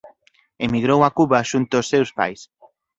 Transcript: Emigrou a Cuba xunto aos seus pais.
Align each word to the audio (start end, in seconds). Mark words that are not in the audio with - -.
Emigrou 0.65 0.99
a 1.03 1.09
Cuba 1.17 1.47
xunto 1.51 1.73
aos 1.75 1.89
seus 1.93 2.09
pais. 2.19 2.41